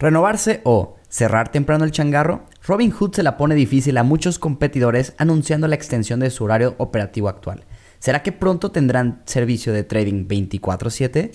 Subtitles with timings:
[0.00, 5.68] Renovarse o cerrar temprano el changarro, Robinhood se la pone difícil a muchos competidores anunciando
[5.68, 7.66] la extensión de su horario operativo actual.
[7.98, 11.30] ¿Será que pronto tendrán servicio de trading 24/7?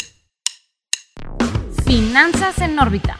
[1.86, 3.20] Finanzas en órbita.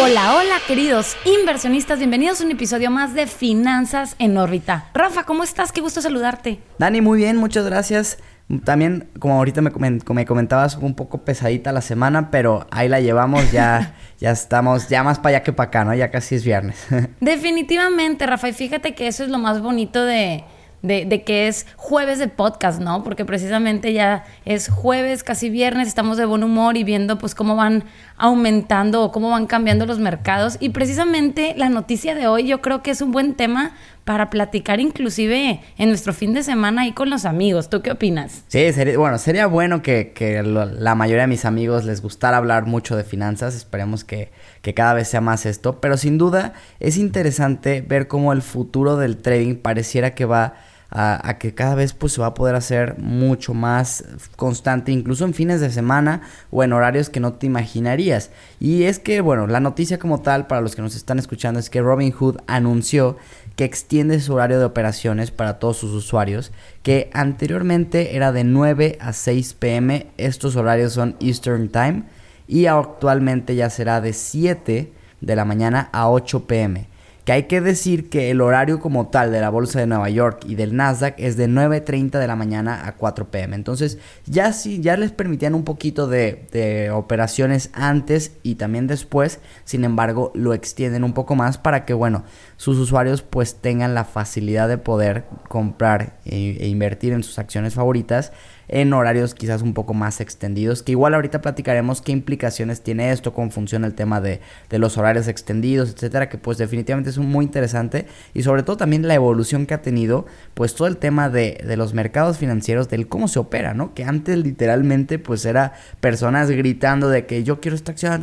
[0.00, 4.88] Hola, hola queridos inversionistas, bienvenidos a un episodio más de Finanzas en órbita.
[4.94, 5.70] Rafa, ¿cómo estás?
[5.70, 6.60] Qué gusto saludarte.
[6.78, 8.16] Dani, muy bien, muchas gracias.
[8.64, 13.52] También, como ahorita me, me comentabas, un poco pesadita la semana, pero ahí la llevamos,
[13.52, 15.94] ya, ya estamos, ya más para allá que para acá, ¿no?
[15.94, 16.86] Ya casi es viernes.
[17.20, 20.44] Definitivamente, Rafa, y fíjate que eso es lo más bonito de,
[20.80, 23.04] de, de, que es jueves de podcast, ¿no?
[23.04, 27.54] Porque precisamente ya es jueves, casi viernes, estamos de buen humor y viendo pues cómo
[27.54, 27.84] van
[28.16, 30.56] aumentando o cómo van cambiando los mercados.
[30.58, 33.72] Y precisamente la noticia de hoy yo creo que es un buen tema
[34.08, 37.68] para platicar inclusive en nuestro fin de semana ahí con los amigos.
[37.68, 38.42] ¿Tú qué opinas?
[38.48, 42.64] Sí, sería, bueno, sería bueno que, que la mayoría de mis amigos les gustara hablar
[42.64, 43.54] mucho de finanzas.
[43.54, 44.30] Esperemos que,
[44.62, 45.82] que cada vez sea más esto.
[45.82, 50.54] Pero sin duda es interesante ver cómo el futuro del trading pareciera que va
[50.90, 54.04] a, que cada vez pues se va a poder hacer mucho más
[54.36, 58.30] constante, incluso en fines de semana o en horarios que no te imaginarías.
[58.58, 61.68] Y es que, bueno, la noticia como tal, para los que nos están escuchando, es
[61.68, 63.18] que Robinhood anunció
[63.58, 66.52] que extiende su horario de operaciones para todos sus usuarios,
[66.84, 72.04] que anteriormente era de 9 a 6 pm, estos horarios son Eastern Time,
[72.46, 76.86] y actualmente ya será de 7 de la mañana a 8 pm
[77.28, 80.46] que hay que decir que el horario como tal de la bolsa de Nueva York
[80.46, 83.54] y del Nasdaq es de 9.30 de la mañana a 4 pm.
[83.54, 89.40] Entonces ya sí, ya les permitían un poquito de, de, operaciones antes y también después.
[89.66, 92.24] Sin embargo, lo extienden un poco más para que, bueno,
[92.56, 97.74] sus usuarios pues tengan la facilidad de poder comprar e, e invertir en sus acciones
[97.74, 98.32] favoritas
[98.68, 103.32] en horarios quizás un poco más extendidos, que igual ahorita platicaremos qué implicaciones tiene esto,
[103.32, 107.44] cómo funciona el tema de, de los horarios extendidos, etcétera, que pues definitivamente es muy
[107.44, 111.62] interesante y sobre todo también la evolución que ha tenido, pues todo el tema de,
[111.66, 113.94] de los mercados financieros, del cómo se opera, ¿no?
[113.94, 118.22] Que antes literalmente pues era personas gritando de que yo quiero esta acción,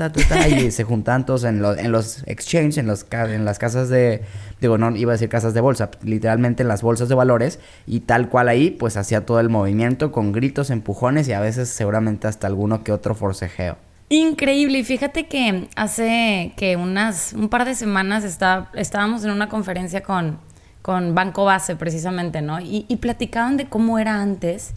[0.50, 4.22] y se juntan todos en, en los exchanges, en, los, en las casas de,
[4.62, 8.02] digo, no iba a decir casas de bolsa, literalmente en las bolsas de valores y
[8.02, 12.28] tal cual ahí pues hacía todo el movimiento con gritos, empujones y a veces seguramente
[12.28, 13.78] hasta alguno que otro forcejeo.
[14.09, 19.50] Increíble, y fíjate que hace que unas un par de semanas está, estábamos en una
[19.50, 20.38] conferencia con,
[20.84, 22.59] con Banco Base precisamente, ¿no?
[22.59, 24.75] Y, y platicaban de cómo era antes.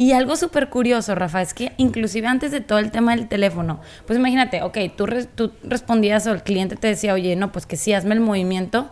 [0.00, 3.80] Y algo súper curioso, Rafa, es que inclusive antes de todo el tema del teléfono,
[4.06, 5.08] pues imagínate, ok, tú,
[5.64, 8.90] respondías o el cliente te decía, oye, no, pues que sí, hazme el movimiento.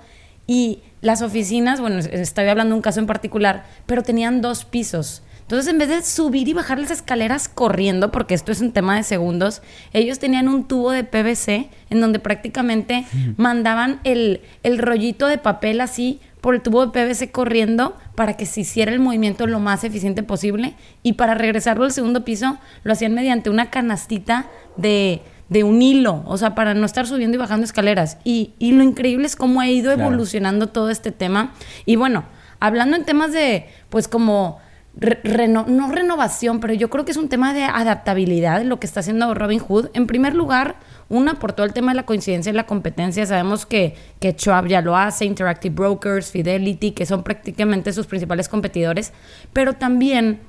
[0.49, 5.23] Y las oficinas, bueno, estoy hablando de un caso en particular, pero tenían dos pisos.
[5.47, 8.97] Entonces, en vez de subir y bajar las escaleras corriendo, porque esto es un tema
[8.97, 9.63] de segundos,
[9.93, 15.81] ellos tenían un tubo de PVC en donde prácticamente mandaban el, el rollito de papel
[15.81, 19.85] así por el tubo de PVC corriendo para que se hiciera el movimiento lo más
[19.85, 20.75] eficiente posible
[21.05, 24.47] y para regresarlo al segundo piso lo hacían mediante una canastita
[24.77, 28.19] de, de un hilo, o sea, para no estar subiendo y bajando escaleras.
[28.25, 31.53] Y, y lo increíble es cómo ha ido evolucionando todo este tema.
[31.85, 32.25] Y bueno,
[32.59, 34.59] hablando en temas de, pues como
[34.97, 39.35] no renovación, pero yo creo que es un tema de adaptabilidad lo que está haciendo
[39.35, 39.91] Robin Hood.
[39.93, 40.77] En primer lugar,
[41.09, 43.27] una por todo el tema de la coincidencia y la competencia.
[43.27, 48.49] Sabemos que, que Schwab ya lo hace, Interactive Brokers, Fidelity, que son prácticamente sus principales
[48.49, 49.13] competidores,
[49.53, 50.41] pero también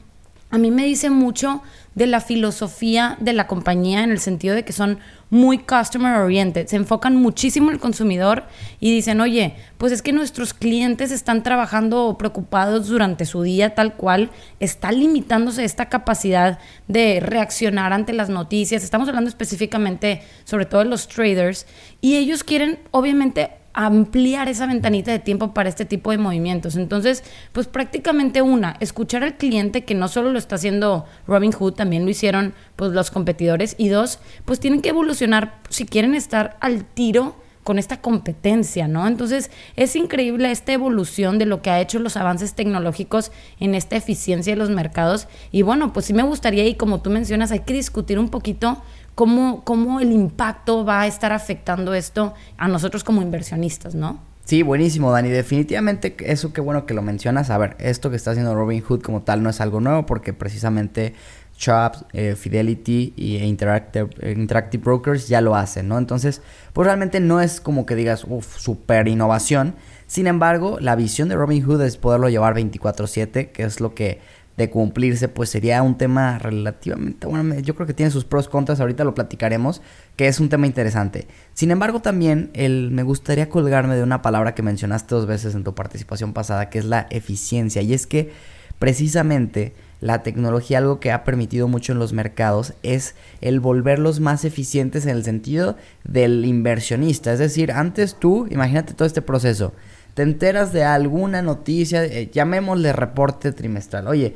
[0.50, 1.62] a mí me dice mucho
[1.94, 5.00] de la filosofía de la compañía en el sentido de que son
[5.30, 8.44] muy customer oriented, se enfocan muchísimo en el consumidor
[8.80, 13.96] y dicen, oye, pues es que nuestros clientes están trabajando preocupados durante su día tal
[13.96, 20.84] cual, está limitándose esta capacidad de reaccionar ante las noticias, estamos hablando específicamente sobre todo
[20.84, 21.66] de los traders.
[22.00, 26.76] Y ellos quieren obviamente ampliar esa ventanita de tiempo para este tipo de movimientos.
[26.78, 31.76] Entonces, pues prácticamente una, escuchar al cliente que no solo lo está haciendo Robin Hood,
[31.76, 36.58] también lo hicieron pues los competidores y dos, pues tienen que evolucionar si quieren estar
[36.60, 39.06] al tiro con esta competencia, ¿no?
[39.06, 43.96] Entonces es increíble esta evolución de lo que ha hecho los avances tecnológicos en esta
[43.96, 45.28] eficiencia de los mercados.
[45.52, 48.82] Y bueno, pues sí me gustaría, y como tú mencionas, hay que discutir un poquito
[49.17, 54.19] cómo, cómo el impacto va a estar afectando esto a nosotros como inversionistas, ¿no?
[54.46, 55.29] Sí, buenísimo, Dani.
[55.29, 57.49] Definitivamente eso qué bueno que lo mencionas.
[57.49, 60.34] A ver, esto que está haciendo Robin Hood como tal no es algo nuevo porque
[60.34, 61.16] precisamente
[61.58, 65.97] Chops, eh, Fidelity y Interactive, Interactive, Brokers ya lo hacen, ¿no?
[65.97, 66.43] Entonces,
[66.73, 69.73] pues realmente no es como que digas, uff, super innovación.
[70.05, 74.22] Sin embargo, la visión de Robin Hood es poderlo llevar 24/7, que es lo que
[74.58, 78.80] de cumplirse, pues sería un tema relativamente, bueno, yo creo que tiene sus pros, contras,
[78.80, 79.82] ahorita lo platicaremos,
[80.16, 81.28] que es un tema interesante.
[81.54, 85.64] Sin embargo, también el, me gustaría colgarme de una palabra que mencionaste dos veces en
[85.64, 88.32] tu participación pasada, que es la eficiencia, y es que
[88.80, 94.46] precisamente la tecnología algo que ha permitido mucho en los mercados es el volverlos más
[94.46, 97.32] eficientes en el sentido del inversionista.
[97.32, 99.74] Es decir, antes tú, imagínate todo este proceso,
[100.17, 104.08] te enteras de alguna noticia, eh, llamémosle reporte trimestral.
[104.08, 104.34] Oye,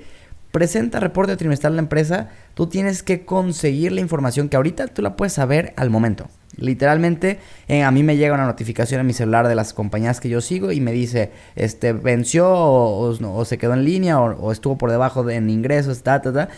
[0.51, 5.01] presenta reporte trimestral a la empresa, tú tienes que conseguir la información que ahorita tú
[5.01, 6.29] la puedes saber al momento.
[6.55, 10.29] Literalmente, eh, a mí me llega una notificación en mi celular de las compañías que
[10.29, 14.91] yo sigo y me dice, este, venció o, se quedó en línea o, estuvo por
[14.91, 16.49] debajo de, en ingresos, ta, ta, ta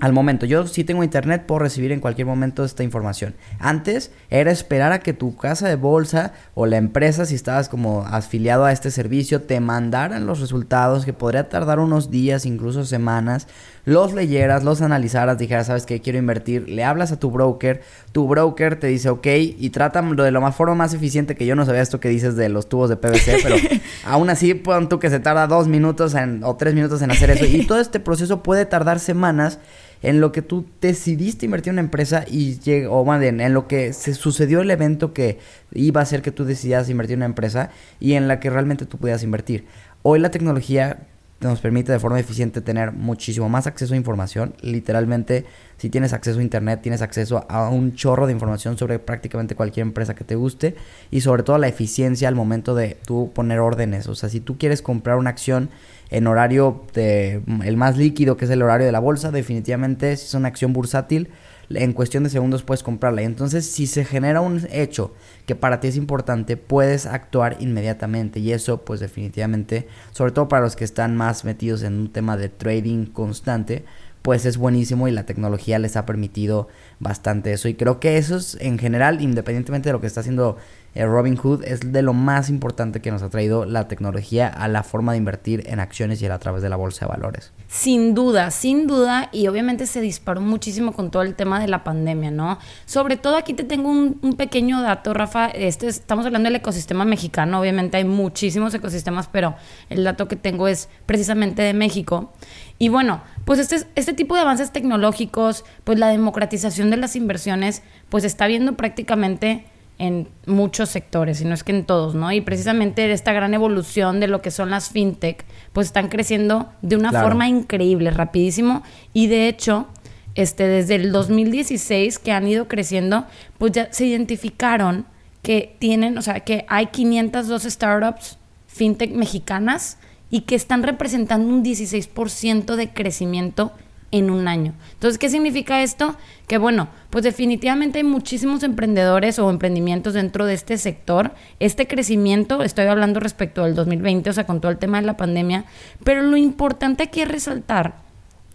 [0.00, 0.44] al momento.
[0.44, 3.34] Yo si tengo internet puedo recibir en cualquier momento esta información.
[3.58, 8.02] Antes era esperar a que tu casa de bolsa o la empresa, si estabas como
[8.02, 13.48] afiliado a este servicio, te mandaran los resultados que podría tardar unos días, incluso semanas.
[13.84, 18.26] Los leyeras, los analizaras, dijeras, sabes que quiero invertir, le hablas a tu broker, tu
[18.26, 21.82] broker te dice ok y trata de más forma más eficiente que yo no sabía
[21.82, 23.56] esto que dices de los tubos de PVC, pero
[24.04, 27.46] aún así pon tú que se tarda dos minutos o tres minutos en hacer eso
[27.46, 29.60] y todo este proceso puede tardar semanas
[30.02, 33.92] en lo que tú decidiste invertir en una empresa y llegó, o en lo que
[33.92, 35.38] se sucedió el evento que
[35.72, 37.70] iba a hacer que tú decidieras invertir en una empresa
[38.00, 39.64] y en la que realmente tú pudieras invertir.
[40.02, 40.98] Hoy la tecnología
[41.40, 44.54] nos permite de forma eficiente tener muchísimo más acceso a información.
[44.62, 45.44] Literalmente,
[45.76, 49.86] si tienes acceso a internet, tienes acceso a un chorro de información sobre prácticamente cualquier
[49.86, 50.76] empresa que te guste
[51.10, 54.06] y sobre todo la eficiencia al momento de tú poner órdenes.
[54.08, 55.68] O sea, si tú quieres comprar una acción
[56.10, 60.26] en horario de, el más líquido, que es el horario de la bolsa, definitivamente si
[60.26, 61.30] es una acción bursátil,
[61.68, 63.22] en cuestión de segundos puedes comprarla.
[63.22, 65.14] Y entonces, si se genera un hecho
[65.46, 68.38] que para ti es importante, puedes actuar inmediatamente.
[68.38, 72.36] Y eso, pues definitivamente, sobre todo para los que están más metidos en un tema
[72.36, 73.84] de trading constante,
[74.22, 76.68] pues es buenísimo y la tecnología les ha permitido
[76.98, 77.68] bastante eso.
[77.68, 80.56] Y creo que eso es en general, independientemente de lo que está haciendo
[81.04, 84.82] Robin Hood es de lo más importante que nos ha traído la tecnología a la
[84.82, 87.52] forma de invertir en acciones y a través de la bolsa de valores.
[87.68, 91.84] Sin duda, sin duda, y obviamente se disparó muchísimo con todo el tema de la
[91.84, 92.58] pandemia, ¿no?
[92.86, 97.60] Sobre todo aquí te tengo un, pequeño dato, Rafa, este, estamos hablando del ecosistema mexicano,
[97.60, 99.54] obviamente hay muchísimos ecosistemas, pero
[99.90, 102.32] el dato que tengo es precisamente de México.
[102.78, 107.82] Y bueno, pues este, este tipo de avances tecnológicos, pues la democratización de las inversiones,
[108.08, 109.64] pues está viendo prácticamente
[109.98, 112.30] en muchos sectores, y no es que en todos, ¿no?
[112.32, 116.96] Y precisamente esta gran evolución de lo que son las fintech, pues están creciendo de
[116.96, 118.82] una forma increíble, rapidísimo,
[119.12, 119.86] y de hecho,
[120.34, 123.26] este, desde el 2016 que han ido creciendo,
[123.58, 125.06] pues ya se identificaron
[125.42, 129.96] que tienen, o sea, que hay 502 startups fintech mexicanas
[130.30, 133.72] y que están representando un 16% de crecimiento
[134.10, 134.74] en un año.
[134.94, 136.16] Entonces, ¿qué significa esto?
[136.46, 141.32] Que bueno, pues definitivamente hay muchísimos emprendedores o emprendimientos dentro de este sector.
[141.60, 145.16] Este crecimiento, estoy hablando respecto al 2020, o sea, con todo el tema de la
[145.16, 145.64] pandemia,
[146.04, 148.06] pero lo importante aquí es resaltar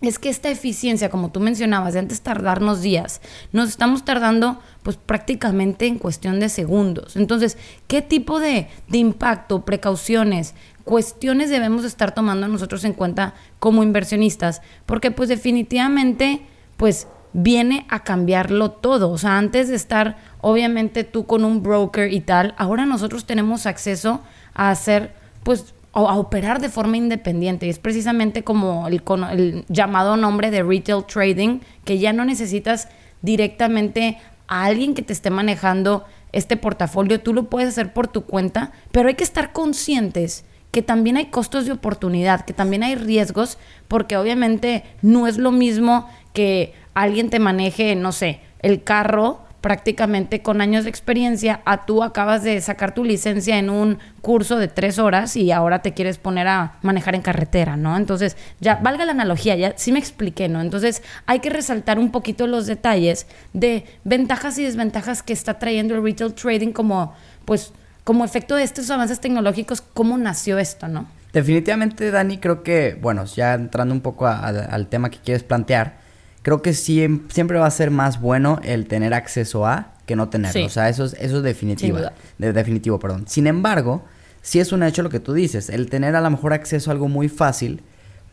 [0.02, 3.22] es que esta eficiencia, como tú mencionabas, de antes tardarnos días,
[3.52, 7.16] nos estamos tardando pues prácticamente en cuestión de segundos.
[7.16, 7.58] Entonces,
[7.88, 14.62] ¿qué tipo de, de impacto, precauciones, cuestiones debemos estar tomando nosotros en cuenta como inversionistas,
[14.86, 16.42] porque pues definitivamente
[16.78, 19.10] pues viene a cambiarlo todo.
[19.10, 23.66] O sea, antes de estar obviamente tú con un broker y tal, ahora nosotros tenemos
[23.66, 24.22] acceso
[24.54, 25.14] a hacer
[25.44, 27.68] pues o a operar de forma independiente.
[27.68, 32.88] Y es precisamente como el, el llamado nombre de retail trading, que ya no necesitas
[33.22, 34.18] directamente
[34.48, 38.72] a alguien que te esté manejando este portafolio, tú lo puedes hacer por tu cuenta,
[38.92, 43.58] pero hay que estar conscientes que también hay costos de oportunidad, que también hay riesgos,
[43.88, 50.42] porque obviamente no es lo mismo que alguien te maneje, no sé, el carro prácticamente
[50.42, 54.68] con años de experiencia, a tú acabas de sacar tu licencia en un curso de
[54.68, 57.96] tres horas y ahora te quieres poner a manejar en carretera, ¿no?
[57.96, 60.62] Entonces, ya, valga la analogía, ya sí me expliqué, ¿no?
[60.62, 65.94] Entonces, hay que resaltar un poquito los detalles de ventajas y desventajas que está trayendo
[65.94, 67.14] el retail trading como,
[67.46, 67.72] pues,
[68.04, 71.08] como efecto de estos avances tecnológicos, ¿cómo nació esto, no?
[71.34, 75.98] Definitivamente, Dani, creo que, bueno, ya entrando un poco al tema que quieres plantear,
[76.42, 80.66] creo que siempre va a ser más bueno el tener acceso a que no tenerlo.
[80.66, 82.00] O sea, eso es, eso es definitivo.
[82.38, 83.26] De, definitivo, perdón.
[83.28, 84.04] Sin embargo,
[84.42, 85.70] si es un hecho lo que tú dices.
[85.70, 87.82] El tener a lo mejor acceso a algo muy fácil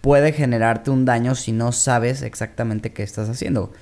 [0.00, 3.72] puede generarte un daño si no sabes exactamente qué estás haciendo.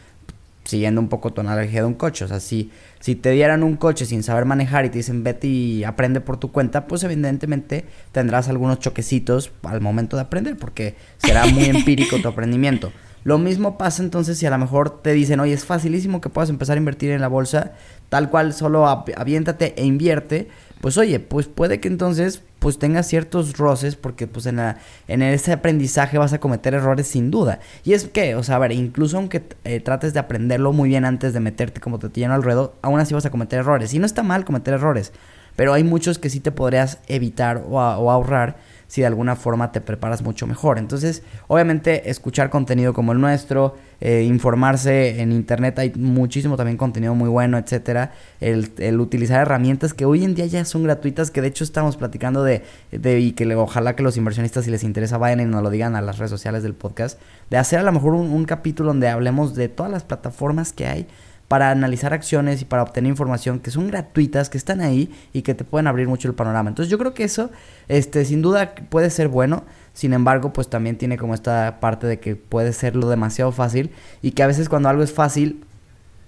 [0.66, 2.25] Siguiendo un poco tu analogía de un coche.
[2.25, 2.70] O sea, si,
[3.00, 6.37] si te dieran un coche sin saber manejar y te dicen vete y aprende por
[6.37, 12.18] tu cuenta, pues evidentemente tendrás algunos choquecitos al momento de aprender, porque será muy empírico
[12.20, 12.92] tu aprendimiento.
[13.25, 16.49] Lo mismo pasa entonces si a lo mejor te dicen, oye, es facilísimo que puedas
[16.49, 17.73] empezar a invertir en la bolsa,
[18.08, 20.49] tal cual, solo aviéntate e invierte,
[20.80, 25.23] pues oye, pues puede que entonces pues tengas ciertos roces porque pues en, la, en
[25.23, 27.61] ese aprendizaje vas a cometer errores sin duda.
[27.85, 31.05] Y es que, o sea, a ver, incluso aunque eh, trates de aprenderlo muy bien
[31.05, 33.95] antes de meterte como te lleno al ruedo, aún así vas a cometer errores.
[33.95, 35.13] Y no está mal cometer errores,
[35.55, 38.57] pero hay muchos que sí te podrías evitar o ahorrar
[38.88, 40.78] si de alguna forma te preparas mucho mejor.
[40.78, 47.14] Entonces, obviamente, escuchar contenido como el nuestro, eh, informarse en internet, hay muchísimo también contenido
[47.14, 48.12] muy bueno, etcétera.
[48.40, 51.97] El, el, utilizar herramientas que hoy en día ya son gratuitas, que de hecho estamos
[51.97, 52.62] platicando de,
[52.93, 55.97] de y que ojalá que los inversionistas, si les interesa, vayan y nos lo digan
[55.97, 59.09] a las redes sociales del podcast, de hacer a lo mejor un, un capítulo donde
[59.09, 61.07] hablemos de todas las plataformas que hay
[61.49, 65.55] para analizar acciones y para obtener información que son gratuitas, que están ahí y que
[65.55, 66.69] te pueden abrir mucho el panorama.
[66.69, 67.50] Entonces yo creo que eso,
[67.88, 69.65] este, sin duda puede ser bueno.
[69.93, 73.91] Sin embargo, pues también tiene como esta parte de que puede serlo demasiado fácil
[74.23, 75.65] y que a veces cuando algo es fácil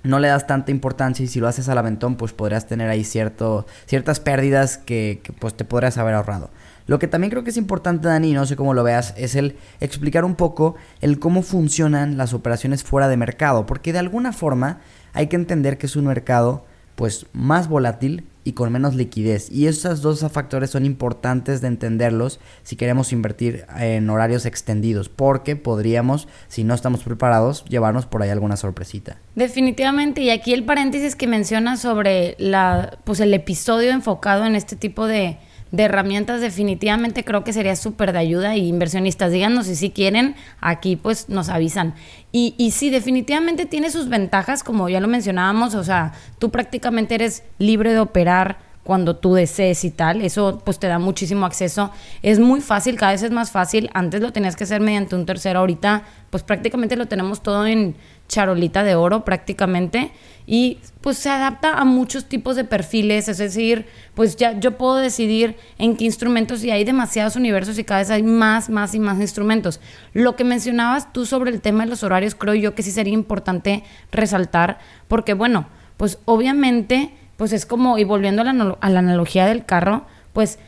[0.05, 3.05] no le das tanta importancia y si lo haces al aventón pues podrías tener ahí
[3.05, 6.51] cierto, ciertas pérdidas que, que pues te podrías haber ahorrado.
[6.89, 9.57] Lo que también creo que es importante, Dani, no sé cómo lo veas, es el
[9.79, 14.81] explicar un poco el cómo funcionan las operaciones fuera de mercado, porque de alguna forma
[15.13, 16.65] hay que entender que es un mercado
[16.97, 19.53] pues más volátil y con menos liquidez.
[19.53, 25.57] Y esos dos factores son importantes de entenderlos si queremos invertir en horarios extendidos, porque
[25.57, 29.19] podríamos, si no estamos preparados, llevarnos por ahí alguna sorpresita.
[29.35, 34.75] Definitivamente, y aquí el paréntesis que menciona sobre la, pues el episodio enfocado en este
[34.75, 35.37] tipo de,
[35.71, 40.35] de herramientas definitivamente creo que sería súper de ayuda y inversionistas díganos si sí quieren,
[40.61, 41.95] aquí pues nos avisan.
[42.33, 47.15] Y, y sí, definitivamente tiene sus ventajas, como ya lo mencionábamos, o sea, tú prácticamente
[47.15, 51.91] eres libre de operar cuando tú desees y tal, eso pues te da muchísimo acceso,
[52.23, 55.27] es muy fácil, cada vez es más fácil, antes lo tenías que hacer mediante un
[55.27, 57.97] tercero, ahorita pues prácticamente lo tenemos todo en
[58.29, 60.13] charolita de oro prácticamente
[60.47, 64.97] y pues se adapta a muchos tipos de perfiles, es decir, pues ya yo puedo
[64.97, 68.99] decidir en qué instrumentos y hay demasiados universos y cada vez hay más, más y
[68.99, 69.81] más instrumentos.
[70.15, 73.13] Lo que mencionabas tú sobre el tema de los horarios, creo yo que sí sería
[73.13, 75.67] importante resaltar, porque bueno,
[75.99, 80.59] pues obviamente, pues es como, y volviendo a la, a la analogía del carro, pues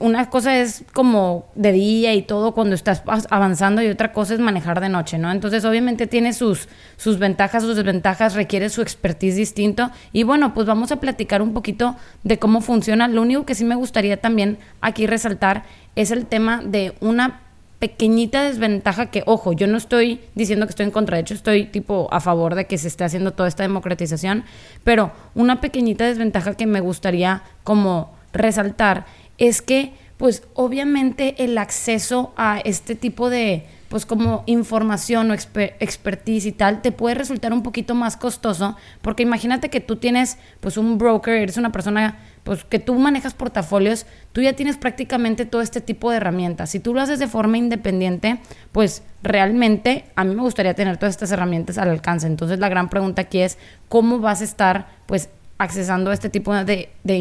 [0.00, 4.40] una cosa es como de día y todo cuando estás avanzando y otra cosa es
[4.40, 5.30] manejar de noche, ¿no?
[5.30, 10.66] Entonces obviamente tiene sus, sus ventajas, sus desventajas, requiere su expertise distinto y bueno, pues
[10.66, 13.08] vamos a platicar un poquito de cómo funciona.
[13.08, 17.40] Lo único que sí me gustaría también aquí resaltar es el tema de una
[17.78, 21.66] pequeñita desventaja que, ojo, yo no estoy diciendo que estoy en contra, de hecho estoy
[21.66, 24.44] tipo a favor de que se esté haciendo toda esta democratización,
[24.82, 29.06] pero una pequeñita desventaja que me gustaría como resaltar
[29.38, 36.46] es que pues obviamente el acceso a este tipo de pues como información o expertise
[36.46, 40.76] y tal te puede resultar un poquito más costoso porque imagínate que tú tienes pues
[40.76, 45.62] un broker, eres una persona pues que tú manejas portafolios, tú ya tienes prácticamente todo
[45.62, 46.70] este tipo de herramientas.
[46.70, 48.38] Si tú lo haces de forma independiente,
[48.70, 52.28] pues realmente a mí me gustaría tener todas estas herramientas al alcance.
[52.28, 56.64] Entonces la gran pregunta aquí es cómo vas a estar pues accesando este tipo de,
[56.64, 57.16] de, de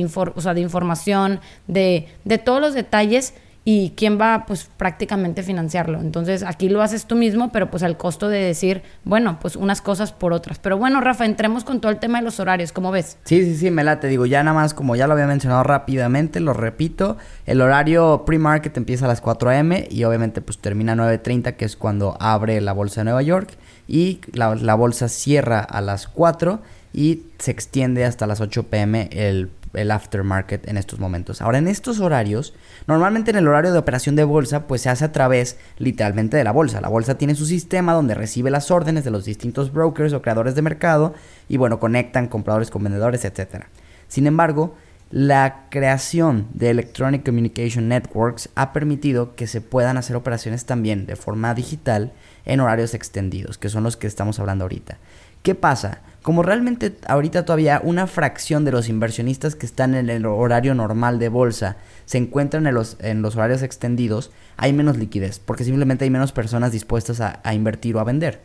[0.61, 3.33] información, de, de todos los detalles
[3.67, 5.99] y quién va pues prácticamente financiarlo.
[5.99, 9.81] Entonces aquí lo haces tú mismo, pero pues al costo de decir, bueno, pues unas
[9.81, 10.59] cosas por otras.
[10.59, 13.17] Pero bueno, Rafa, entremos con todo el tema de los horarios, ¿cómo ves?
[13.25, 16.39] Sí, sí, sí, me late, digo, ya nada más como ya lo había mencionado rápidamente,
[16.39, 19.87] lo repito, el horario pre-market empieza a las 4 a.m.
[19.89, 23.57] y obviamente pues termina a 9.30, que es cuando abre la bolsa de Nueva York
[23.87, 26.61] y la, la bolsa cierra a las 4
[26.95, 31.41] y se extiende hasta las 8 pm el, el, aftermarket en estos momentos.
[31.41, 32.53] Ahora, en estos horarios,
[32.87, 36.45] normalmente en el horario de operación de bolsa, pues se hace a través literalmente de
[36.45, 36.79] la bolsa.
[36.79, 40.55] La bolsa tiene su sistema donde recibe las órdenes de los distintos brokers o creadores
[40.55, 41.13] de mercado
[41.49, 43.65] y bueno, conectan compradores con vendedores, etc.
[44.07, 44.75] Sin embargo,
[45.11, 51.17] la creación de Electronic Communication Networks ha permitido que se puedan hacer operaciones también de
[51.17, 52.13] forma digital
[52.45, 54.97] en horarios extendidos, que son los que estamos hablando ahorita.
[55.43, 56.01] ¿Qué pasa?
[56.25, 61.19] Como realmente ahorita todavía una fracción de los inversionistas que están en el horario normal
[61.19, 66.03] de bolsa se encuentran en los, en los horarios extendidos, hay menos liquidez, porque simplemente
[66.03, 68.41] hay menos personas dispuestas a, invertir o a vender.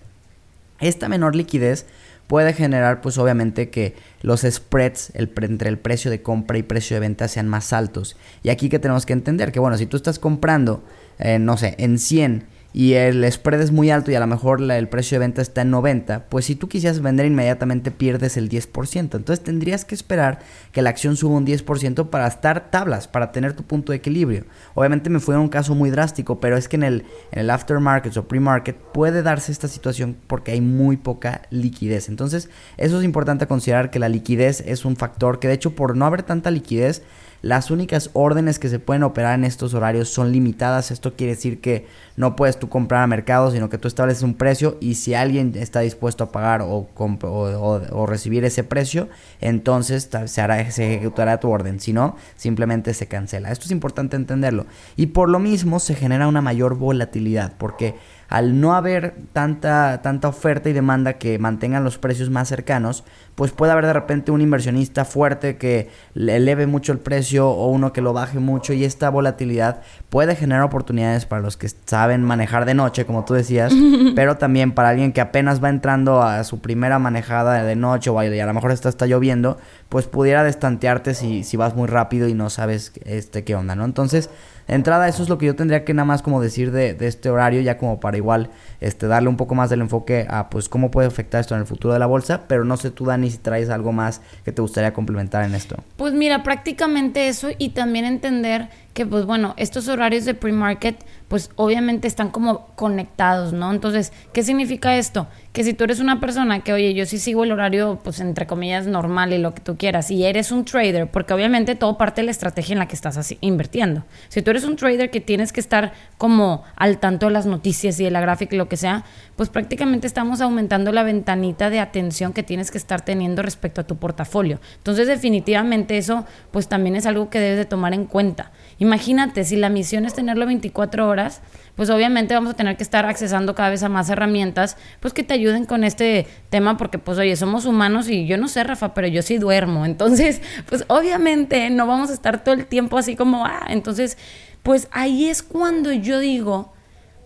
[0.79, 1.87] Esta menor liquidez
[2.27, 7.01] puede generar pues obviamente que los spreads entre el precio de compra y precio de
[7.01, 8.19] venta sean más altos.
[8.43, 10.85] Y aquí que tenemos que entender que bueno, si tú estás comprando,
[11.19, 14.63] eh, no sé, en 100 y el spread es muy alto y a lo mejor
[14.63, 18.49] el precio de venta está en 90, pues si tú quisieras vender inmediatamente pierdes el
[18.49, 18.97] 10%.
[18.97, 20.39] Entonces tendrías que esperar
[20.73, 24.45] que la acción suba un 10% para estar tablas, para tener tu punto de equilibrio.
[24.75, 28.17] Obviamente me fue un caso muy drástico, pero es que en el, en el aftermarket
[28.17, 32.09] o pre-market puede darse esta situación porque hay muy poca liquidez.
[32.09, 35.97] Entonces eso es importante considerar que la liquidez es un factor que de hecho por
[35.97, 37.03] no haber tanta liquidez,
[37.43, 40.91] las únicas órdenes que se pueden operar en estos horarios son limitadas.
[40.91, 44.35] Esto quiere decir que no puedes tú comprar a mercado, sino que tú estableces un
[44.35, 49.09] precio y si alguien está dispuesto a pagar o, recibir ese precio,
[49.41, 51.81] entonces se, hará, se ejecutará tu orden.
[51.81, 53.51] Si no, simplemente se cancela.
[53.51, 54.67] Esto es importante entenderlo.
[54.97, 57.95] Y por lo mismo se genera una mayor volatilidad porque
[58.31, 63.03] al no haber tanta, tanta oferta y demanda que mantengan los precios más cercanos,
[63.35, 67.67] pues puede haber de repente un inversionista fuerte que le eleve mucho el precio o
[67.69, 72.23] uno que lo baje mucho y esta volatilidad puede generar oportunidades para los que saben
[72.23, 73.73] manejar de noche, como tú decías,
[74.15, 78.21] pero también para alguien que apenas va entrando a su primera manejada de noche o
[78.21, 79.59] a, a lo mejor está, está lloviendo,
[79.89, 83.85] pues pudiera destantearte si, si vas muy rápido y no sabes este qué onda, ¿no?
[83.85, 84.31] Entonces,
[84.75, 87.31] entrada, eso es lo que yo tendría que nada más como decir de, de, este
[87.31, 88.51] horario, ya como para igual
[88.81, 91.67] este, darle un poco más del enfoque a pues cómo puede afectar esto en el
[91.67, 94.63] futuro de la bolsa, pero no sé tú, Dani, si traes algo más que te
[94.63, 95.77] gustaría complementar en esto.
[95.97, 101.51] Pues mira, prácticamente eso y también entender que pues bueno, estos horarios de pre-market pues
[101.55, 103.71] obviamente están como conectados, ¿no?
[103.71, 105.29] Entonces, ¿qué significa esto?
[105.53, 108.49] Que si tú eres una persona que, oye, yo sí sigo el horario pues entre
[108.49, 112.21] comillas normal y lo que tú quieras, y eres un trader, porque obviamente todo parte
[112.21, 114.05] de la estrategia en la que estás así, invirtiendo.
[114.29, 118.01] Si tú eres un trader que tienes que estar como al tanto de las noticias
[118.01, 119.05] y de la gráfica y lo que sea,
[119.37, 123.85] pues prácticamente estamos aumentando la ventanita de atención que tienes que estar teniendo respecto a
[123.85, 124.61] tu portafolio.
[124.79, 128.51] Entonces, definitivamente eso pues también es algo que debes de tomar en cuenta.
[128.81, 131.43] Imagínate, si la misión es tenerlo 24 horas,
[131.77, 135.23] pues obviamente vamos a tener que estar accesando cada vez a más herramientas, pues que
[135.23, 138.95] te ayuden con este tema, porque pues oye, somos humanos y yo no sé, Rafa,
[138.95, 139.85] pero yo sí duermo.
[139.91, 144.17] Entonces, pues obviamente no vamos a estar todo el tiempo así como, ah, entonces,
[144.63, 146.73] pues ahí es cuando yo digo,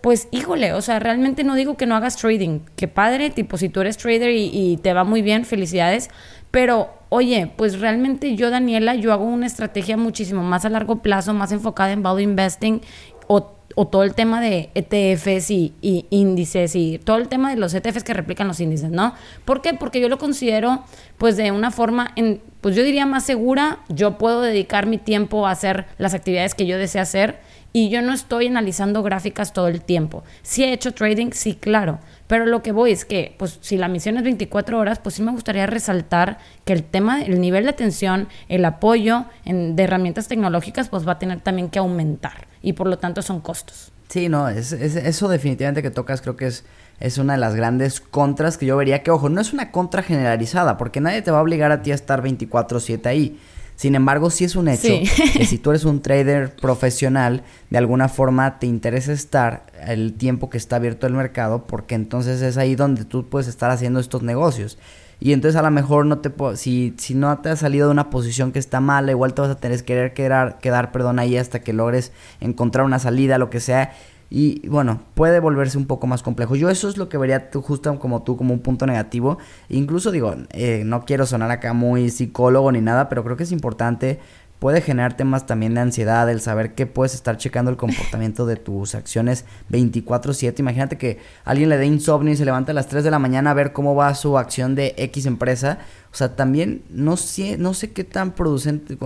[0.01, 3.69] pues híjole, o sea, realmente no digo que no hagas trading, que padre, tipo, si
[3.69, 6.09] tú eres trader y, y te va muy bien, felicidades,
[6.51, 11.33] pero oye, pues realmente yo, Daniela, yo hago una estrategia muchísimo más a largo plazo,
[11.33, 12.81] más enfocada en value investing
[13.27, 13.51] o,
[13.91, 18.05] todo el tema de ETFs y, y, índices y todo el tema de los ETFs
[18.05, 19.13] que replican los índices, ¿no?
[19.43, 19.73] ¿Por qué?
[19.73, 20.83] Porque yo lo considero
[21.17, 25.45] pues de una forma, en, pues yo diría más segura, yo puedo dedicar mi tiempo
[25.45, 27.39] a hacer las actividades que yo deseo hacer
[27.75, 30.23] y yo no estoy analizando gráficas todo el tiempo.
[30.43, 33.89] Si he hecho trading, sí, claro, pero lo que voy es que, pues, si la
[33.89, 37.71] misión es 24 horas, pues sí me gustaría resaltar que el tema, el nivel de
[37.71, 42.87] atención, el apoyo de herramientas tecnológicas, pues va a tener también que aumentar y por
[42.87, 43.91] lo tanto son costos.
[44.07, 46.63] Sí, no, es, eso definitivamente que tocas creo que es,
[47.01, 50.01] es una de las grandes contras que yo vería que, ojo, no es una contra
[50.01, 53.37] generalizada, porque nadie te va a obligar a ti a estar 24/7 ahí.
[53.75, 54.93] Sin embargo, sí es un hecho
[55.33, 60.49] que si tú eres un trader profesional, de alguna forma te interesa estar el tiempo
[60.49, 64.23] que está abierto el mercado, porque entonces es ahí donde tú puedes estar haciendo estos
[64.23, 64.77] negocios.
[65.19, 68.09] Y entonces a lo mejor no te si, si no te has salido de una
[68.09, 71.37] posición que está mala, igual te vas a tener que querer quedar, quedar perdón, ahí
[71.37, 72.11] hasta que logres
[72.41, 73.93] encontrar una salida, lo que sea.
[74.37, 76.57] Y bueno, puede volverse un poco más complejo.
[76.57, 79.37] Yo eso es lo que vería tú, justo como tú, como un punto negativo.
[79.69, 83.53] Incluso digo, eh, no quiero sonar acá muy psicólogo ni nada, pero creo que es
[83.53, 84.19] importante.
[84.59, 88.57] Puede generar temas también de ansiedad, el saber que puedes estar checando el comportamiento de
[88.57, 90.59] tus acciones 24/7.
[90.59, 93.51] Imagínate que alguien le dé insomnio y se levanta a las 3 de la mañana
[93.51, 95.77] a ver cómo va su acción de X empresa.
[96.11, 98.97] O sea, también no sé, no sé qué tan producente,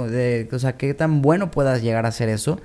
[0.51, 2.59] o sea, qué tan bueno puedas llegar a hacer eso.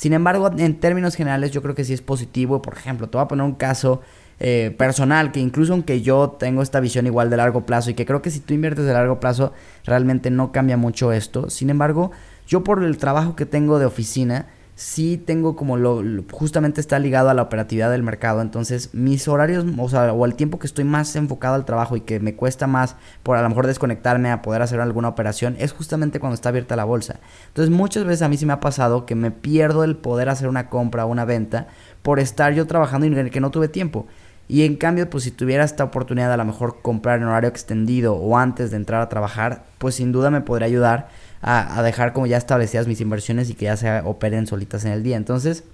[0.00, 2.62] Sin embargo, en términos generales yo creo que sí es positivo.
[2.62, 4.00] Por ejemplo, te voy a poner un caso
[4.38, 8.06] eh, personal que incluso aunque yo tengo esta visión igual de largo plazo y que
[8.06, 9.52] creo que si tú inviertes de largo plazo
[9.84, 11.50] realmente no cambia mucho esto.
[11.50, 12.12] Sin embargo,
[12.46, 14.46] yo por el trabajo que tengo de oficina,
[14.80, 19.66] sí tengo como lo, justamente está ligado a la operatividad del mercado, entonces mis horarios,
[19.76, 22.66] o sea, o el tiempo que estoy más enfocado al trabajo y que me cuesta
[22.66, 26.48] más por a lo mejor desconectarme a poder hacer alguna operación, es justamente cuando está
[26.48, 27.20] abierta la bolsa.
[27.48, 30.48] Entonces muchas veces a mí sí me ha pasado que me pierdo el poder hacer
[30.48, 31.66] una compra o una venta
[32.00, 34.06] por estar yo trabajando y que no tuve tiempo.
[34.48, 38.14] Y en cambio, pues si tuviera esta oportunidad a lo mejor comprar en horario extendido
[38.14, 41.08] o antes de entrar a trabajar, pues sin duda me podría ayudar
[41.42, 45.02] a, dejar como ya establecidas mis inversiones y que ya se operen solitas en el
[45.02, 45.16] día.
[45.16, 45.64] Entonces,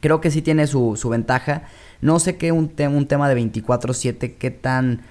[0.00, 1.62] creo que sí tiene su, su ventaja.
[2.00, 5.02] No sé qué un, un tema de 24/7, qué tan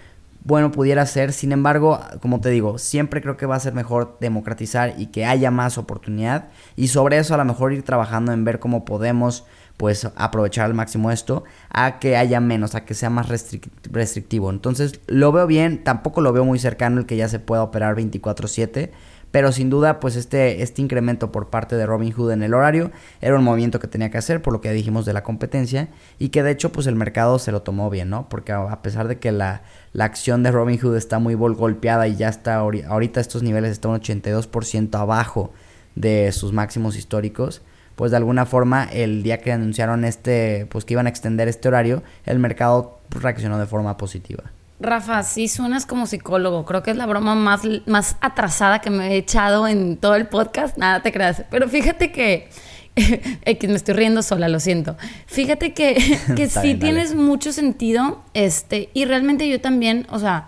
[0.44, 1.34] bueno pudiera ser.
[1.34, 5.26] Sin embargo, como te digo, siempre creo que va a ser mejor democratizar y que
[5.26, 6.50] haya más oportunidad.
[6.76, 9.46] Y sobre eso a lo mejor ir trabajando en ver cómo podemos
[9.78, 14.50] pues aprovechar al máximo esto a que haya menos, a que sea más restrictivo.
[14.50, 17.96] Entonces lo veo bien, tampoco lo veo muy cercano el que ya se pueda operar
[17.96, 18.92] 24/7.
[19.32, 22.92] Pero sin duda, pues este, este incremento por parte de Robin Hood en el horario
[23.22, 26.30] era un movimiento que tenía que hacer, por lo que dijimos de la competencia, y
[26.30, 28.28] que de hecho, pues el mercado se lo tomó bien, ¿no?
[28.28, 29.62] Porque a pesar de que la,
[29.94, 33.92] la acción de Robin Hood está muy golpeada y ya está, ahorita estos niveles están
[33.92, 35.54] un 82% abajo
[35.96, 37.62] de sus máximos históricos,
[37.96, 41.68] pues de alguna forma el día que anunciaron este, pues que iban a extender este
[41.68, 44.46] horario, el mercado reaccionó de forma positiva.
[44.80, 46.64] Rafa, sí suenas como psicólogo.
[46.66, 50.28] Creo que es la broma más, más atrasada que me he echado en todo el
[50.28, 50.78] podcast.
[50.78, 51.44] Nada te creas.
[51.50, 52.50] Pero fíjate que.
[53.60, 54.98] que me estoy riendo sola, lo siento.
[55.26, 55.96] Fíjate que,
[56.36, 58.24] que sí tienes mucho sentido.
[58.34, 60.48] Este, y realmente yo también, o sea,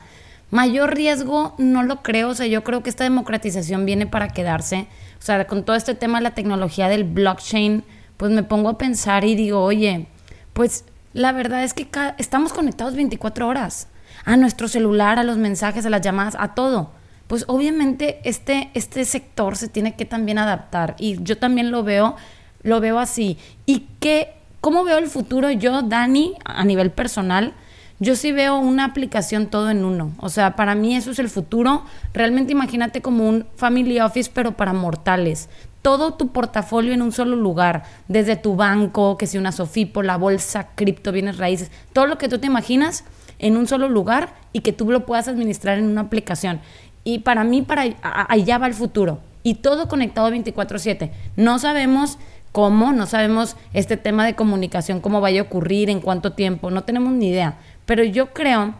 [0.50, 2.30] mayor riesgo no lo creo.
[2.30, 4.88] O sea, yo creo que esta democratización viene para quedarse.
[5.20, 7.84] O sea, con todo este tema de la tecnología del blockchain,
[8.15, 10.08] pues me pongo a pensar y digo, oye,
[10.54, 13.88] pues la verdad es que estamos conectados 24 horas
[14.25, 16.91] a nuestro celular, a los mensajes, a las llamadas, a todo.
[17.27, 22.15] Pues obviamente este, este sector se tiene que también adaptar y yo también lo veo,
[22.62, 23.38] lo veo así.
[23.65, 25.49] ¿Y qué, cómo veo el futuro?
[25.49, 27.53] Yo, Dani, a nivel personal,
[28.01, 30.12] yo sí veo una aplicación todo en uno.
[30.17, 31.86] O sea, para mí eso es el futuro.
[32.15, 35.49] Realmente imagínate como un family office, pero para mortales.
[35.84, 40.17] Todo tu portafolio en un solo lugar, desde tu banco, que si una Sofipo, la
[40.17, 43.03] bolsa, cripto, bienes raíces, todo lo que tú te imaginas,
[43.41, 46.62] en un solo lugar y que tú lo puedas administrar en una aplicación.
[47.04, 49.19] Y para mí, para allá va el futuro.
[49.43, 51.12] Y todo conectado 24/7.
[51.36, 52.19] No sabemos
[52.51, 56.84] cómo, no sabemos este tema de comunicación, cómo vaya a ocurrir, en cuánto tiempo, no
[56.84, 57.58] tenemos ni idea.
[57.86, 58.75] Pero yo creo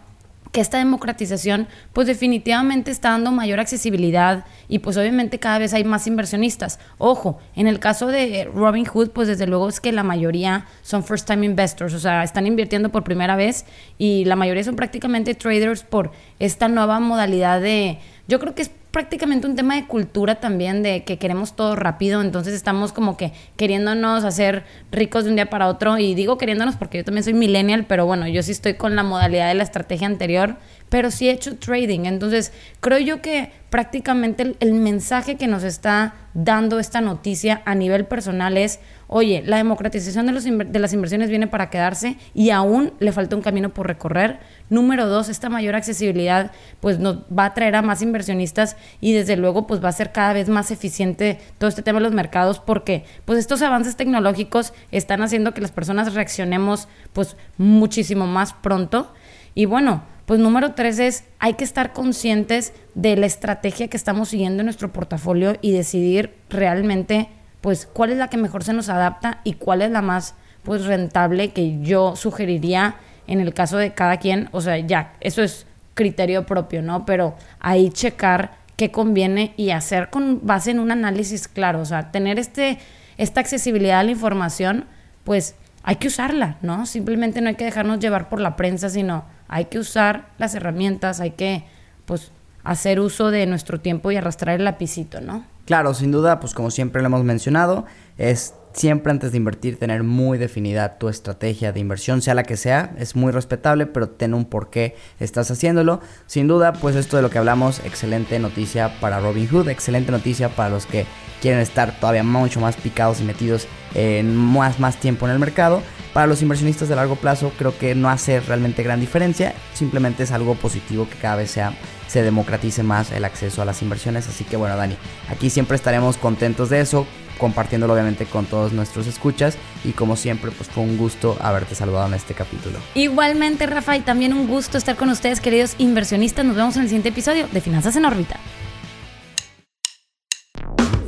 [0.52, 5.84] que esta democratización pues definitivamente está dando mayor accesibilidad y pues obviamente cada vez hay
[5.84, 6.80] más inversionistas.
[6.98, 11.04] Ojo, en el caso de Robin Hood pues desde luego es que la mayoría son
[11.04, 13.66] first time investors, o sea, están invirtiendo por primera vez
[13.98, 18.72] y la mayoría son prácticamente traders por esta nueva modalidad de yo creo que es
[18.92, 23.32] prácticamente un tema de cultura también, de que queremos todo rápido, entonces estamos como que
[23.56, 27.34] queriéndonos hacer ricos de un día para otro, y digo queriéndonos porque yo también soy
[27.34, 30.58] millennial, pero bueno, yo sí estoy con la modalidad de la estrategia anterior,
[30.90, 32.52] pero sí he hecho trading, entonces
[32.82, 38.58] creo yo que prácticamente el, mensaje que nos está dando esta noticia a nivel personal
[38.58, 43.14] es, oye, la democratización de, los de las inversiones viene para quedarse y aún le
[43.14, 44.40] falta un camino por recorrer.
[44.72, 49.36] Número dos, esta mayor accesibilidad pues nos va a traer a más inversionistas y desde
[49.36, 52.60] luego pues va a ser cada vez más eficiente todo este tema de los mercados
[52.60, 59.12] porque pues estos avances tecnológicos están haciendo que las personas reaccionemos pues muchísimo más pronto.
[59.56, 64.30] Y bueno, pues número tres es, hay que estar conscientes de la estrategia que estamos
[64.30, 67.28] siguiendo en nuestro portafolio y decidir realmente,
[67.60, 70.86] pues, cuál es la que mejor se nos adapta y cuál es la más, pues,
[70.86, 72.96] rentable que yo sugeriría
[73.32, 74.50] en el caso de cada quien.
[74.52, 77.06] O sea, ya, eso es criterio propio, ¿no?
[77.06, 81.80] Pero ahí checar qué conviene y hacer con base en un análisis claro.
[81.80, 82.80] O sea, tener este,
[83.18, 84.86] esta accesibilidad a la información,
[85.24, 86.86] pues, hay que usarla, ¿no?
[86.86, 91.20] Simplemente no hay que dejarnos llevar por la prensa, sino hay que usar las herramientas,
[91.20, 91.64] hay que,
[92.06, 92.32] pues,
[92.64, 95.46] hacer uso de nuestro tiempo y arrastrar el lapicito, ¿no?
[95.66, 97.86] Claro, sin duda, pues como siempre lo hemos mencionado,
[98.18, 102.58] es siempre antes de invertir tener muy definida tu estrategia de inversión, sea la que
[102.58, 106.02] sea, es muy respetable, pero ten un por qué estás haciéndolo.
[106.28, 110.70] Sin duda, pues esto de lo que hablamos, excelente noticia para Robinhood, excelente noticia para
[110.70, 111.06] los que
[111.42, 115.82] quieren estar todavía mucho más picados y metidos en más, más tiempo en el mercado.
[116.14, 120.32] Para los inversionistas de largo plazo creo que no hace realmente gran diferencia, simplemente es
[120.32, 121.74] algo positivo que cada vez sea,
[122.08, 124.28] se democratice más el acceso a las inversiones.
[124.28, 124.98] Así que bueno, Dani,
[125.30, 127.08] aquí siempre estaremos contentos de eso,
[127.42, 132.08] compartiéndolo obviamente con todos nuestros escuchas y como siempre pues fue un gusto haberte saludado
[132.08, 132.78] en este capítulo.
[132.94, 136.46] Igualmente Rafa y también un gusto estar con ustedes queridos inversionistas.
[136.46, 138.40] Nos vemos en el siguiente episodio de Finanzas en órbita.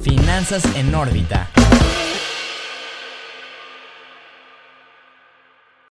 [0.01, 1.49] Finanzas en órbita